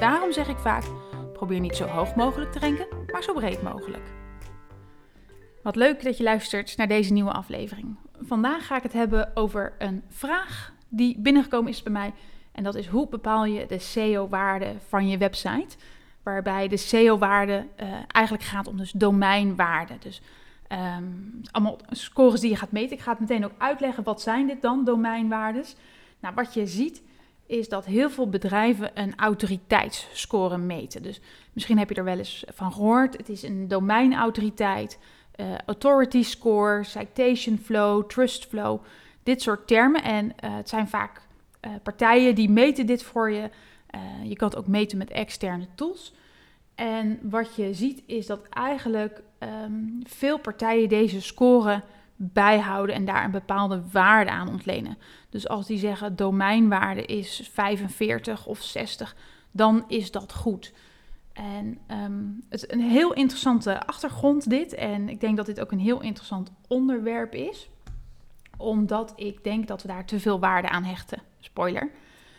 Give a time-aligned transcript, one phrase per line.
[0.00, 0.84] Daarom zeg ik vaak:
[1.32, 4.02] probeer niet zo hoog mogelijk te renken, maar zo breed mogelijk.
[5.62, 7.96] Wat leuk dat je luistert naar deze nieuwe aflevering.
[8.20, 12.12] Vandaag ga ik het hebben over een vraag die binnengekomen is bij mij.
[12.52, 15.76] En dat is hoe bepaal je de SEO-waarde van je website?
[16.22, 19.98] Waarbij de SEO-waarde uh, eigenlijk gaat om dus domeinwaarde.
[19.98, 20.22] Dus
[20.68, 22.96] um, allemaal scores die je gaat meten.
[22.96, 24.02] Ik ga het meteen ook uitleggen.
[24.02, 25.76] Wat zijn dit dan, domeinwaardes?
[26.20, 27.02] Nou, wat je ziet
[27.52, 31.02] is dat heel veel bedrijven een autoriteitsscore meten.
[31.02, 31.20] Dus
[31.52, 33.16] misschien heb je er wel eens van gehoord.
[33.16, 34.98] Het is een domeinautoriteit,
[35.36, 38.80] uh, authority score, citation flow, trust flow.
[39.22, 40.02] Dit soort termen.
[40.02, 41.20] En uh, het zijn vaak
[41.60, 43.50] uh, partijen die meten dit voor je.
[44.22, 46.14] je kan het ook meten met externe tools.
[46.74, 51.82] En wat je ziet is dat eigenlijk um, veel partijen deze score
[52.24, 54.98] bijhouden en daar een bepaalde waarde aan ontlenen.
[55.30, 59.16] Dus als die zeggen domeinwaarde is 45 of 60,
[59.50, 60.72] dan is dat goed.
[61.32, 64.74] En um, het is een heel interessante achtergrond dit.
[64.74, 67.70] En ik denk dat dit ook een heel interessant onderwerp is.
[68.56, 71.22] Omdat ik denk dat we daar te veel waarde aan hechten.
[71.40, 71.90] Spoiler.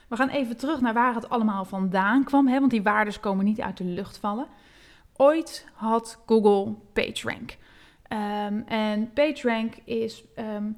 [0.08, 2.47] We gaan even terug naar waar het allemaal vandaan kwam.
[2.47, 4.47] Hè, want die waarden komen niet uit de lucht vallen.
[5.16, 7.58] Ooit had Google PageRank.
[8.14, 10.78] Um, en PageRank is um,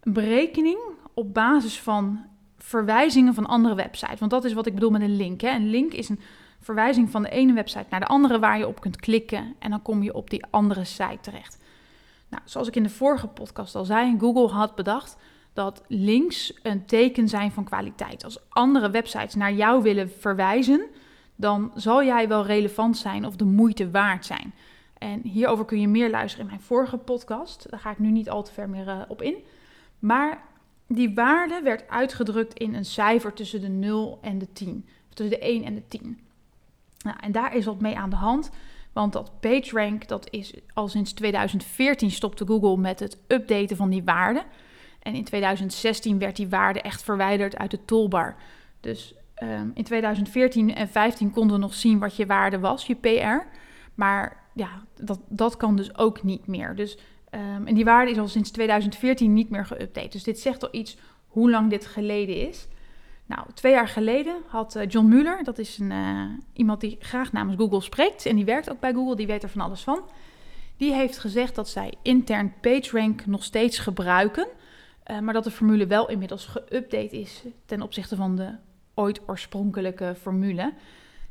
[0.00, 0.78] een berekening
[1.14, 2.24] op basis van
[2.58, 4.18] verwijzingen van andere websites.
[4.18, 5.40] Want dat is wat ik bedoel met een link.
[5.40, 5.50] Hè.
[5.50, 6.20] Een link is een
[6.60, 9.54] verwijzing van de ene website naar de andere waar je op kunt klikken.
[9.58, 11.58] En dan kom je op die andere site terecht.
[12.28, 15.16] Nou, zoals ik in de vorige podcast al zei, Google had bedacht
[15.52, 18.24] dat links een teken zijn van kwaliteit.
[18.24, 20.82] Als andere websites naar jou willen verwijzen,
[21.36, 24.54] dan zal jij wel relevant zijn of de moeite waard zijn.
[25.00, 27.70] En hierover kun je meer luisteren in mijn vorige podcast.
[27.70, 29.36] Daar ga ik nu niet al te ver meer uh, op in.
[29.98, 30.42] Maar
[30.86, 34.88] die waarde werd uitgedrukt in een cijfer tussen de 0 en de 10.
[35.08, 36.20] Tussen de 1 en de 10.
[37.04, 38.50] Nou, en daar is wat mee aan de hand.
[38.92, 44.04] Want dat PageRank, dat is al sinds 2014 stopte Google met het updaten van die
[44.04, 44.44] waarde.
[45.02, 48.36] En in 2016 werd die waarde echt verwijderd uit de toolbar.
[48.80, 52.94] Dus um, in 2014 en 2015 konden we nog zien wat je waarde was, je
[52.94, 53.46] PR.
[53.94, 56.76] Maar ja, dat, dat kan dus ook niet meer.
[56.76, 56.98] Dus,
[57.30, 60.08] um, en die waarde is al sinds 2014 niet meer geüpdate.
[60.08, 62.68] Dus dit zegt al iets hoe lang dit geleden is.
[63.26, 67.32] Nou, twee jaar geleden had uh, John Mueller, dat is een, uh, iemand die graag
[67.32, 70.00] namens Google spreekt en die werkt ook bij Google, die weet er van alles van.
[70.76, 74.46] Die heeft gezegd dat zij intern PageRank nog steeds gebruiken,
[75.10, 78.50] uh, maar dat de formule wel inmiddels geüpdate is ten opzichte van de
[78.94, 80.72] ooit oorspronkelijke formule.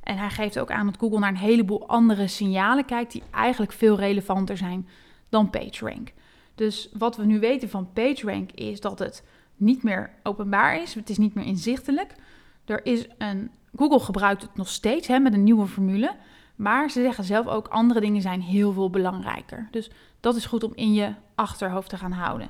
[0.10, 3.72] En hij geeft ook aan dat Google naar een heleboel andere signalen kijkt die eigenlijk
[3.72, 4.88] veel relevanter zijn
[5.30, 6.14] dan PageRank.
[6.56, 9.24] Dus wat we nu weten van PageRank is dat het
[9.56, 12.16] niet meer openbaar is, het is niet meer inzichtelijk.
[12.66, 16.16] Er is een, Google gebruikt het nog steeds hè, met een nieuwe formule,
[16.56, 19.68] maar ze zeggen zelf ook andere dingen zijn heel veel belangrijker.
[19.72, 22.50] Dus dat is goed om in je achterhoofd te gaan houden.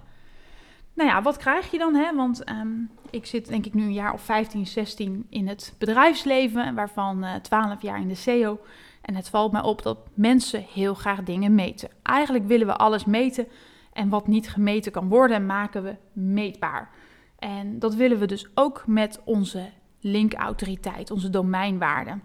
[0.99, 1.95] Nou ja, wat krijg je dan?
[1.95, 2.15] Hè?
[2.15, 6.75] Want um, ik zit denk ik nu een jaar of 15, 16 in het bedrijfsleven,
[6.75, 8.59] waarvan uh, 12 jaar in de SEO.
[9.01, 11.89] En het valt mij op dat mensen heel graag dingen meten.
[12.03, 13.47] Eigenlijk willen we alles meten
[13.93, 16.89] en wat niet gemeten kan worden, maken we meetbaar.
[17.37, 22.19] En dat willen we dus ook met onze linkautoriteit, onze domeinwaarde.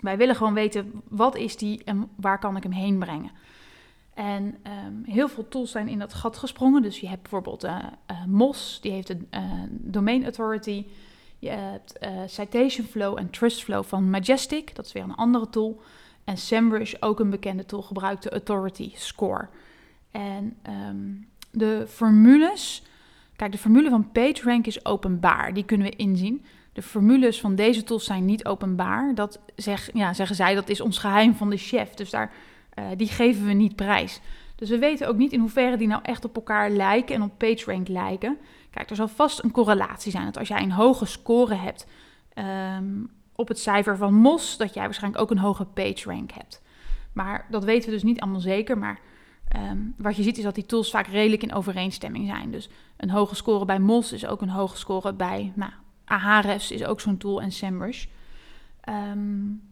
[0.00, 3.30] Wij willen gewoon weten wat is die en waar kan ik hem heen brengen.
[4.14, 4.44] En
[4.86, 6.82] um, heel veel tools zijn in dat gat gesprongen.
[6.82, 7.78] Dus je hebt bijvoorbeeld uh,
[8.10, 10.86] uh, MOS, die heeft een uh, Domain Authority.
[11.38, 15.80] Je hebt Citation Flow en Trust Flow van Majestic, dat is weer een andere tool.
[16.24, 19.48] En SEMrush, ook een bekende tool, gebruikt de Authority Score.
[20.10, 20.56] En
[20.90, 22.82] um, de formules,
[23.36, 26.44] kijk, de formule van PageRank is openbaar, die kunnen we inzien.
[26.72, 29.14] De formules van deze tools zijn niet openbaar.
[29.14, 31.94] Dat zeg, ja, zeggen zij, dat is ons geheim van de chef.
[31.94, 32.32] Dus daar
[32.78, 34.20] uh, die geven we niet prijs.
[34.56, 37.38] Dus we weten ook niet in hoeverre die nou echt op elkaar lijken en op
[37.38, 38.38] PageRank lijken.
[38.70, 40.24] Kijk, er zal vast een correlatie zijn.
[40.24, 41.86] Dat als jij een hoge score hebt
[42.78, 46.62] um, op het cijfer van MOS, dat jij waarschijnlijk ook een hoge PageRank hebt.
[47.12, 48.78] Maar dat weten we dus niet allemaal zeker.
[48.78, 48.98] Maar
[49.56, 52.50] um, wat je ziet is dat die tools vaak redelijk in overeenstemming zijn.
[52.50, 55.72] Dus een hoge score bij MOS is ook een hoge score bij nou,
[56.04, 58.06] Ahrefs is ook zo'n tool en SEMrush.
[58.88, 59.62] Um,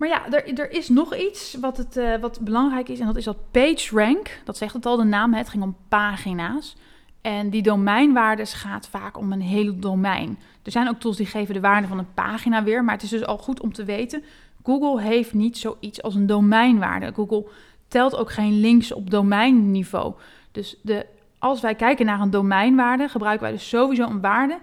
[0.00, 3.16] Maar ja, er, er is nog iets wat, het, uh, wat belangrijk is en dat
[3.16, 4.40] is dat PageRank.
[4.44, 5.34] Dat zegt het al, de naam.
[5.34, 6.76] Het ging om pagina's.
[7.20, 10.38] En die domeinwaardes gaat vaak om een hele domein.
[10.62, 12.84] Er zijn ook tools die geven de waarde van een pagina weer.
[12.84, 14.24] Maar het is dus al goed om te weten,
[14.62, 17.12] Google heeft niet zoiets als een domeinwaarde.
[17.14, 17.46] Google
[17.88, 20.14] telt ook geen links op domeinniveau.
[20.52, 21.06] Dus de,
[21.38, 24.58] als wij kijken naar een domeinwaarde, gebruiken wij dus sowieso een waarde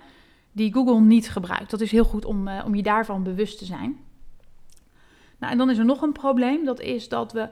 [0.52, 1.72] die Google niet gebruikt.
[1.72, 4.06] Dat is heel goed om, uh, om je daarvan bewust te zijn.
[5.40, 6.66] Nou, en dan is er nog een probleem.
[6.66, 7.50] Dat is dat we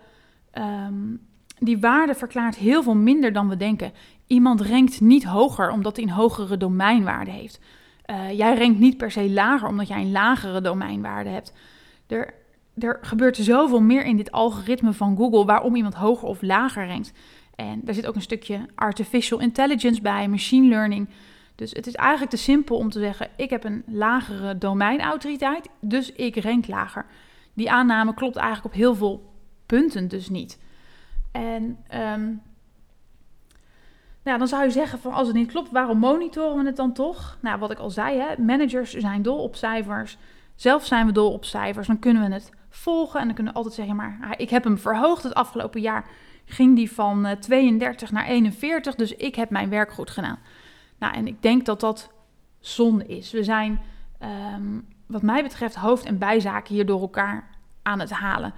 [0.54, 1.22] um,
[1.60, 3.94] die waarde verklaart heel veel minder dan we denken.
[4.28, 7.60] Iemand rankt niet hoger omdat hij een hogere domeinwaarde heeft.
[8.06, 11.54] Uh, jij rankt niet per se lager omdat jij een lagere domeinwaarde hebt.
[12.08, 12.34] Er,
[12.78, 17.14] er gebeurt zoveel meer in dit algoritme van Google waarom iemand hoger of lager rankt.
[17.56, 21.10] En daar zit ook een stukje artificial intelligence bij, machine learning.
[21.56, 26.12] Dus het is eigenlijk te simpel om te zeggen: ik heb een lagere domeinautoriteit, dus
[26.12, 27.06] ik rank lager.
[27.56, 29.34] Die aanname klopt eigenlijk op heel veel
[29.66, 30.60] punten dus niet.
[31.32, 32.42] En um,
[34.24, 36.94] nou, dan zou je zeggen van als het niet klopt, waarom monitoren we het dan
[36.94, 37.38] toch?
[37.42, 40.18] Nou, wat ik al zei, hè, managers zijn dol op cijfers.
[40.56, 41.88] Zelf zijn we dol op cijfers.
[41.88, 44.64] Dan kunnen we het volgen en dan kunnen we altijd zeggen, maar ah, ik heb
[44.64, 46.10] hem verhoogd het afgelopen jaar.
[46.46, 50.40] Ging die van 32 naar 41, dus ik heb mijn werk goed gedaan.
[51.00, 52.12] Nou, en ik denk dat dat
[52.60, 53.32] zonde is.
[53.32, 53.82] We zijn,
[54.56, 57.50] um, wat mij betreft, hoofd- en bijzaken hier door elkaar
[57.82, 58.54] aan het halen.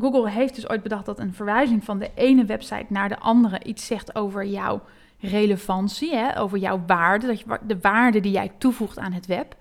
[0.00, 3.64] Google heeft dus ooit bedacht dat een verwijzing van de ene website naar de andere
[3.64, 4.82] iets zegt over jouw
[5.20, 9.56] relevantie, hè, over jouw waarde, dat je, de waarde die jij toevoegt aan het web.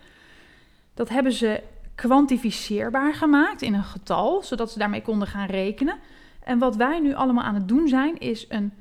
[0.94, 1.64] Dat hebben ze
[1.96, 5.98] kwantificeerbaar gemaakt in een getal, zodat ze daarmee konden gaan rekenen.
[6.44, 8.74] En wat wij nu allemaal aan het doen zijn, is een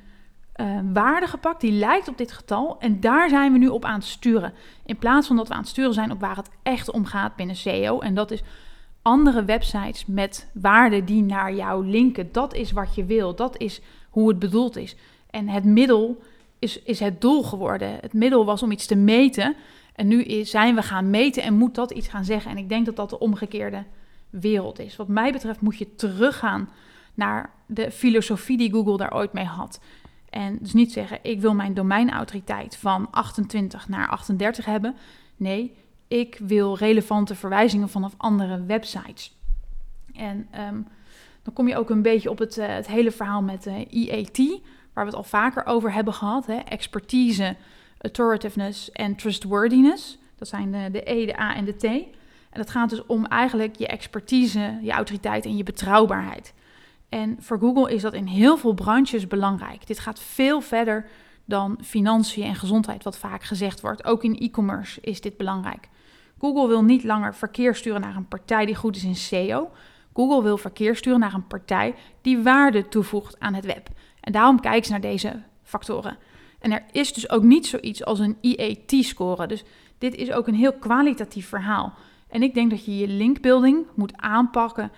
[0.57, 2.77] uh, waarde gepakt die lijkt op dit getal.
[2.79, 4.53] En daar zijn we nu op aan het sturen.
[4.85, 7.37] In plaats van dat we aan het sturen zijn op waar het echt om gaat
[7.37, 7.99] binnen SEO.
[7.99, 8.43] En dat is
[9.03, 12.33] andere websites met waarden die naar jou linken.
[12.33, 13.35] Dat is wat je wil.
[13.35, 13.81] Dat is
[14.11, 14.97] hoe het bedoeld is.
[15.31, 16.23] En het middel
[16.59, 17.99] is, is het doel geworden.
[18.01, 19.57] Het middel was om iets te meten.
[19.95, 22.51] En nu is, zijn we gaan meten en moet dat iets gaan zeggen.
[22.51, 23.85] En ik denk dat dat de omgekeerde
[24.31, 24.97] wereld is.
[24.97, 26.69] Wat mij betreft moet je teruggaan
[27.15, 29.81] naar de filosofie die Google daar ooit mee had.
[30.35, 34.95] En dus niet zeggen, ik wil mijn domeinautoriteit van 28 naar 38 hebben.
[35.37, 35.77] Nee,
[36.09, 39.37] ik wil relevante verwijzingen vanaf andere websites.
[40.15, 40.81] En ehm,
[41.43, 43.87] dan kom je ook een beetje op het, uh, het hele verhaal met uh, eh,
[43.91, 44.39] EAT,
[44.93, 46.47] waar we het al vaker over hebben gehad.
[46.47, 46.57] Hè?
[46.57, 47.57] Expertise,
[47.99, 50.19] authoritiveness en trustworthiness.
[50.39, 51.85] Dat zijn de, de E, de A en de T.
[51.85, 56.55] En dat gaat dus om eigenlijk je expertise, je autoriteit en je betrouwbaarheid.
[57.15, 59.87] En voor Google is dat in heel veel branches belangrijk.
[59.87, 61.07] Dit gaat veel verder
[61.45, 64.05] dan financiën en gezondheid, wat vaak gezegd wordt.
[64.05, 65.89] Ook in e-commerce is dit belangrijk.
[66.39, 69.71] Google wil niet langer verkeer sturen naar een partij die goed is in SEO.
[70.13, 73.89] Google wil verkeer sturen naar een partij die waarde toevoegt aan het web.
[74.21, 76.17] En daarom kijken ze naar deze factoren.
[76.59, 79.47] En er is dus ook niet zoiets als een EAT-score.
[79.47, 79.65] Dus
[79.99, 81.93] dit is ook een heel kwalitatief verhaal.
[82.29, 84.91] En ik denk dat je je linkbuilding moet aanpakken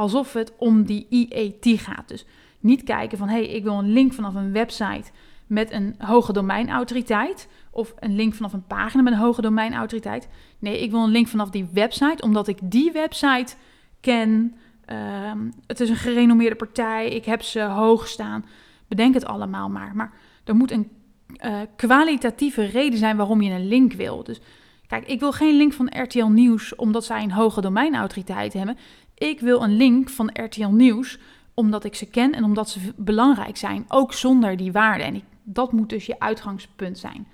[0.00, 2.08] alsof het om die EAT gaat.
[2.08, 2.24] Dus
[2.60, 5.10] niet kijken van hé, hey, ik wil een link vanaf een website
[5.46, 7.48] met een hoge domeinautoriteit.
[7.70, 10.28] Of een link vanaf een pagina met een hoge domeinautoriteit.
[10.58, 13.54] Nee, ik wil een link vanaf die website, omdat ik die website
[14.00, 14.54] ken.
[14.84, 18.44] Ehm, het is een gerenommeerde partij, ik heb ze hoog staan.
[18.88, 19.92] Bedenk het allemaal maar.
[19.94, 20.12] Maar
[20.44, 20.90] er moet een
[21.44, 24.24] uh, kwalitatieve reden zijn waarom je een link wil.
[24.24, 24.40] Dus
[24.86, 28.76] kijk, ik wil geen link van RTL Nieuws omdat zij een hoge domeinautoriteit hebben.
[29.28, 31.18] Ik wil een link van RTL Nieuws
[31.54, 35.04] omdat ik ze ken en omdat ze belangrijk zijn, ook zonder die waarde.
[35.04, 37.28] En ik, dat moet dus je uitgangspunt zijn.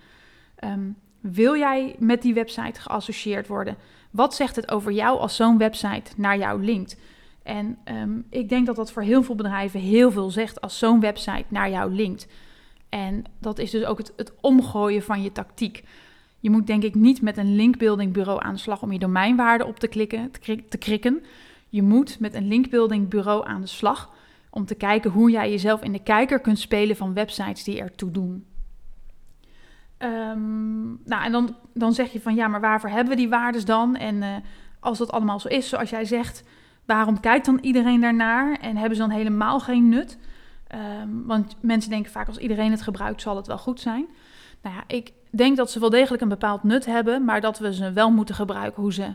[0.64, 3.76] Um, wil jij met die website geassocieerd worden?
[4.10, 6.96] Wat zegt het over jou als zo'n website naar jou linkt?
[7.42, 11.00] En um, ik denk dat dat voor heel veel bedrijven heel veel zegt als zo'n
[11.00, 12.26] website naar jou linkt.
[12.88, 15.84] En dat is dus ook het, het omgooien van je tactiek.
[16.40, 19.66] Je moet denk ik niet met een linkbuilding bureau aan de slag om je domeinwaarde
[19.66, 21.22] op te, klikken, te, te krikken.
[21.68, 24.14] Je moet met een linkbuilding bureau aan de slag
[24.50, 28.10] om te kijken hoe jij jezelf in de kijker kunt spelen van websites die ertoe
[28.10, 28.46] doen.
[29.98, 33.64] Um, nou, en dan, dan zeg je van ja, maar waarvoor hebben we die waardes
[33.64, 33.96] dan?
[33.96, 34.36] En uh,
[34.80, 36.44] als dat allemaal zo is, zoals jij zegt,
[36.84, 38.58] waarom kijkt dan iedereen daarnaar?
[38.60, 40.18] En hebben ze dan helemaal geen nut?
[41.02, 44.06] Um, want mensen denken vaak als iedereen het gebruikt, zal het wel goed zijn.
[44.62, 47.74] Nou ja, ik denk dat ze wel degelijk een bepaald nut hebben, maar dat we
[47.74, 49.14] ze wel moeten gebruiken hoe ze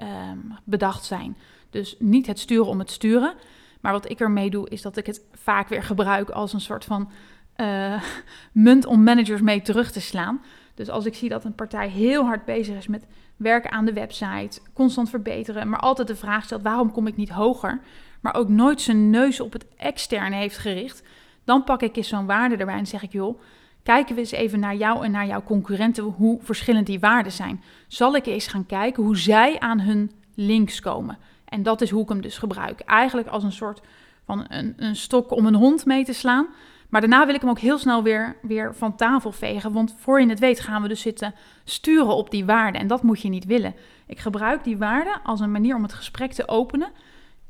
[0.00, 1.36] um, bedacht zijn.
[1.72, 3.34] Dus niet het sturen om het sturen.
[3.80, 6.84] Maar wat ik ermee doe, is dat ik het vaak weer gebruik als een soort
[6.84, 7.10] van
[7.56, 8.02] uh,
[8.52, 10.40] munt om managers mee terug te slaan.
[10.42, 13.84] Dus Dus als ik zie dat een partij heel hard bezig is met werken aan
[13.84, 17.80] de website, constant verbeteren, maar altijd de vraag stelt: waarom kom ik niet hoger?
[18.20, 21.02] Maar ook nooit zijn neus op het externe heeft gericht,
[21.44, 23.40] dan pak ik eens zo'n waarde erbij en zeg ik: joh,
[23.82, 27.62] kijken we eens even naar jou en naar jouw concurrenten, hoe verschillend die waarden zijn.
[27.88, 31.18] Zal ik eens gaan kijken hoe zij aan hun links komen?
[31.52, 32.80] En dat is hoe ik hem dus gebruik.
[32.80, 33.80] Eigenlijk als een soort
[34.24, 36.46] van een, een stok om een hond mee te slaan.
[36.88, 39.72] Maar daarna wil ik hem ook heel snel weer, weer van tafel vegen.
[39.72, 42.80] Want voor je het weet gaan we dus zitten sturen op die waarden.
[42.80, 43.74] En dat moet je niet willen.
[44.06, 46.88] Ik gebruik die waarden als een manier om het gesprek te openen.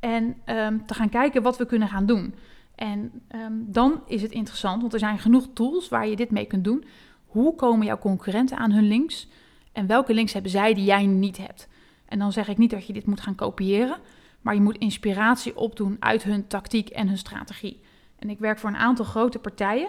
[0.00, 2.34] En ehm, te gaan kijken wat we kunnen gaan doen.
[2.74, 6.46] En ehm, dan is het interessant, want er zijn genoeg tools waar je dit mee
[6.46, 6.84] kunt doen.
[7.26, 9.28] Hoe komen jouw concurrenten aan hun links?
[9.72, 11.68] En welke links hebben zij die jij niet hebt?
[12.12, 13.96] En dan zeg ik niet dat je dit moet gaan kopiëren,
[14.40, 17.80] maar je moet inspiratie opdoen uit hun tactiek en hun strategie.
[18.18, 19.88] En ik werk voor een aantal grote partijen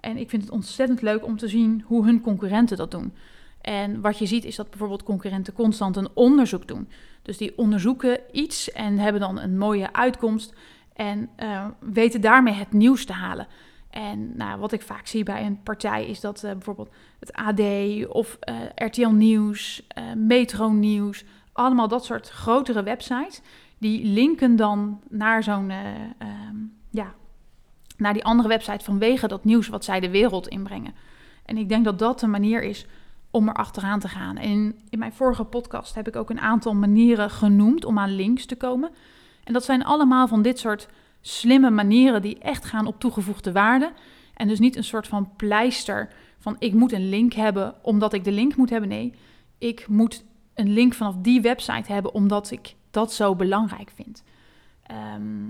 [0.00, 3.14] en ik vind het ontzettend leuk om te zien hoe hun concurrenten dat doen.
[3.60, 6.88] En wat je ziet is dat bijvoorbeeld concurrenten constant een onderzoek doen.
[7.22, 10.54] Dus die onderzoeken iets en hebben dan een mooie uitkomst
[10.92, 13.46] en uh, weten daarmee het nieuws te halen.
[13.90, 17.60] En nou, wat ik vaak zie bij een partij is dat uh, bijvoorbeeld het AD
[18.08, 19.86] of eh, RTL Nieuws,
[20.16, 23.40] Metro Nieuws, allemaal dat soort grotere websites,
[23.78, 26.56] die linken dan naar zo'n, ehm,
[26.90, 27.14] ja,
[27.96, 30.94] naar die andere website vanwege dat nieuws wat zij de wereld inbrengen.
[31.44, 32.86] En ik denk dat dat de manier is
[33.30, 34.36] om er achteraan te gaan.
[34.36, 38.46] En in mijn vorige podcast heb ik ook een aantal manieren genoemd om aan links
[38.46, 38.90] te komen.
[39.44, 40.88] En dat zijn allemaal van dit soort
[41.20, 43.92] slimme manieren die echt gaan op toegevoegde waarde.
[44.34, 48.24] En dus niet een soort van pleister van ik moet een link hebben omdat ik
[48.24, 48.88] de link moet hebben.
[48.88, 49.14] Nee,
[49.58, 54.22] ik moet een link vanaf die website hebben omdat ik dat zo belangrijk vind.
[54.82, 55.44] Ehm,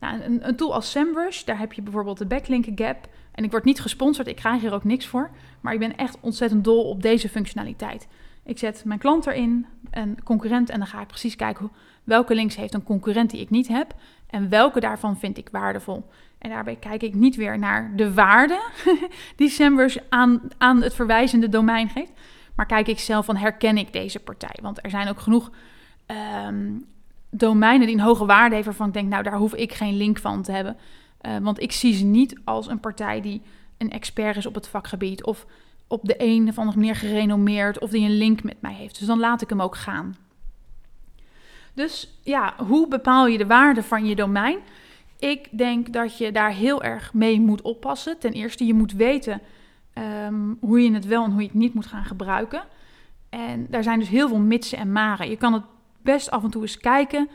[0.00, 3.08] nou, een, een, tool als SEMrush, daar heb je bijvoorbeeld de backlink gap.
[3.32, 5.30] En ik word niet gesponsord, ik krijg hier ook niks voor.
[5.60, 8.08] Maar ik ben echt ontzettend dol op deze functionaliteit.
[8.44, 11.70] Ik zet mijn klant erin, een concurrent, en dan ga ik precies kijken
[12.04, 13.94] welke links heeft een concurrent die ik niet heb.
[14.26, 16.04] En welke daarvan vind ik waardevol.
[16.38, 18.60] En daarbij kijk ik niet weer naar de waarde
[19.36, 22.12] die SEMrush aan, aan het verwijzende domein geeft.
[22.56, 24.58] Maar kijk ik zelf van herken ik deze partij?
[24.62, 25.50] Want er zijn ook genoeg
[26.06, 26.72] ehm,
[27.30, 30.18] domeinen die een hoge waarde hebben waarvan ik denk, nou daar hoef ik geen link
[30.18, 30.76] van te hebben.
[31.22, 33.42] Uh, want ik zie ze niet als een partij die
[33.78, 35.46] een expert is op het vakgebied of
[35.86, 38.98] op de een of andere manier gerenommeerd of die een link met mij heeft.
[38.98, 40.16] Dus dan laat ik hem ook gaan.
[41.74, 44.58] Dus ja, hoe bepaal je de waarde van je domein?
[45.18, 48.18] Ik denk dat je daar heel erg mee moet oppassen.
[48.18, 49.40] Ten eerste, je moet weten
[49.96, 52.62] Ehm, hoe je het wel en hoe je het niet moet gaan gebruiken.
[53.28, 55.28] En daar zijn dus heel veel mitsen en maren.
[55.30, 55.62] Je kan het
[56.02, 57.28] best af en toe eens kijken,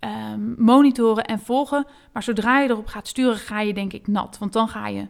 [0.00, 1.86] um, monitoren en volgen.
[2.12, 4.38] Maar zodra je erop gaat sturen, ga je denk ik nat.
[4.38, 5.06] Want dan ga je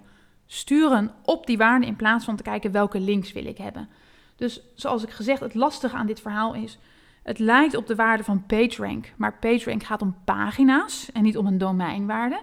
[0.46, 3.88] sturen op die waarde in plaats van te kijken welke links wil ik hebben.
[4.36, 6.78] Dus zoals ik gezegd, het lastige aan dit verhaal is...
[7.22, 11.46] Het lijkt op de waarde van PageRank, maar PageRank gaat om pagina's en niet om
[11.46, 12.40] een domeinwaarde.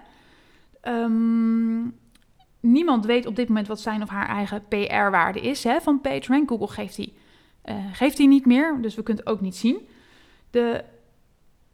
[0.82, 1.94] Um,
[2.72, 6.48] niemand weet op dit moment wat zijn of haar eigen PR-waarde is hè, van PageRank.
[6.48, 7.16] Google geeft die,
[7.64, 9.88] uh, geeft die niet meer, dus we kunnen het ook niet zien.
[10.50, 10.84] De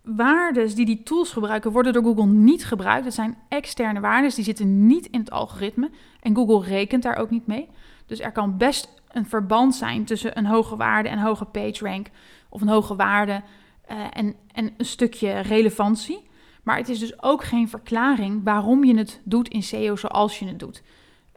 [0.02, 3.04] waardes die die tools gebruiken, worden door Google niet gebruikt.
[3.04, 5.90] Het zijn externe waardes, die zitten niet in het algoritme.
[6.20, 7.68] En Google rekent daar ook niet mee.
[8.06, 12.06] Dus er kan best een verband zijn tussen een hoge waarde en hoge PageRank.
[12.49, 13.42] Of een hoge waarde
[13.90, 16.30] uh, en, en een stukje relevantie.
[16.62, 20.47] Maar het is dus ook geen verklaring waarom je het doet in SEO zoals je
[20.47, 20.83] het doet.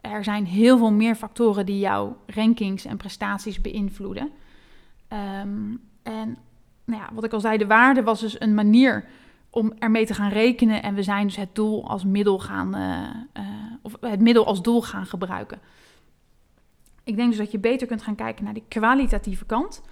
[0.00, 4.30] Er zijn heel veel meer factoren die jouw rankings en prestaties beïnvloeden.
[5.12, 6.38] Um, en
[6.84, 9.04] nou ja, wat ik al zei, de waarde was dus een manier
[9.50, 10.82] om ermee te gaan rekenen.
[10.82, 14.62] En we zijn dus het doel als middel gaan, uh, uh, of het middel als
[14.62, 15.60] doel gaan gebruiken.
[17.04, 19.82] Ik denk dus dat je beter kunt gaan kijken naar die kwalitatieve kant.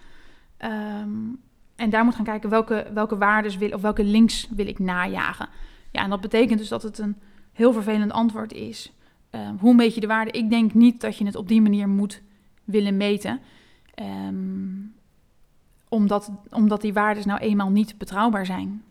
[0.59, 1.41] Um,
[1.77, 5.49] en daar moet gaan kijken welke, welke waardes wil, of welke links wil ik najagen.
[5.91, 7.17] Ja, en dat betekent dus dat het een
[7.53, 8.93] heel vervelend antwoord is.
[9.31, 10.31] Uh, hoe meet je de waarde?
[10.31, 12.23] Ik denk niet dat je het op die manier moet
[12.65, 13.41] willen meten.
[14.03, 14.95] Um,
[15.89, 18.83] omdat, omdat die waarden nou eenmaal niet betrouwbaar zijn.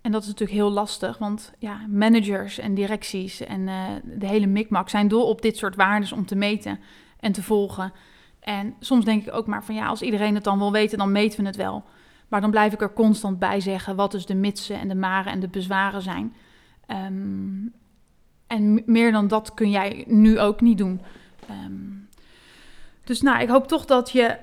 [0.00, 4.46] En dat is natuurlijk heel lastig, want ja, managers en directies en uh, de hele
[4.46, 6.78] mikmak zijn dol op dit soort waarden om te meten
[7.20, 7.92] en te volgen.
[8.48, 11.12] En soms denk ik ook maar van ja, als iedereen het dan wil weten, dan
[11.12, 11.84] meten we het wel.
[12.28, 15.32] Maar dan blijf ik er constant bij zeggen wat dus de mitsen en de maren
[15.32, 16.34] en de bezwaren zijn.
[17.06, 17.72] Um,
[18.46, 21.00] en meer dan dat kun jij nu ook niet doen.
[21.50, 22.08] Um,
[23.04, 24.36] dus nou, ik hoop toch dat je,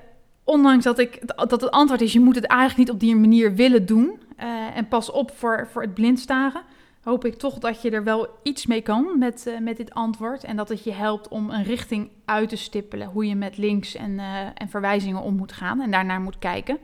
[0.44, 3.56] ondanks dat, ik, dat het antwoord is, je moet het eigenlijk niet op die manier
[3.56, 4.20] willen doen.
[4.40, 6.62] Uh, en pas op voor, voor het blind staren.
[7.06, 10.44] Hoop ik toch dat je er wel iets mee kan met, uh, met dit antwoord.
[10.44, 13.08] En dat het je helpt om een richting uit te stippelen.
[13.08, 16.78] Hoe je met links en, uh, en verwijzingen om moet gaan en daarnaar moet kijken.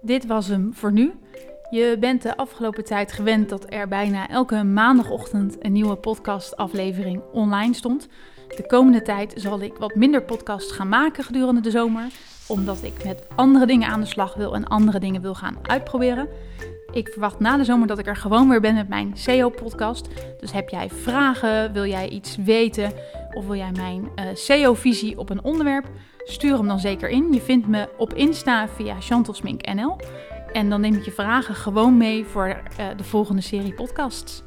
[0.00, 1.12] Dit was hem voor nu.
[1.70, 7.74] Je bent de afgelopen tijd gewend dat er bijna elke maandagochtend een nieuwe podcastaflevering online
[7.74, 8.08] stond.
[8.56, 12.06] De komende tijd zal ik wat minder podcasts gaan maken gedurende de zomer,
[12.48, 16.28] omdat ik met andere dingen aan de slag wil en andere dingen wil gaan uitproberen.
[16.92, 20.08] Ik verwacht na de zomer dat ik er gewoon weer ben met mijn SEO-podcast.
[20.40, 22.92] Dus heb jij vragen, wil jij iets weten
[23.34, 25.90] of wil jij mijn SEO-visie op een onderwerp?
[26.24, 27.32] Stuur hem dan zeker in.
[27.32, 29.96] Je vindt me op Insta via chantelsminknl.
[30.52, 34.42] En dan neem ik je vragen gewoon mee voor uh, de volgende serie podcasts.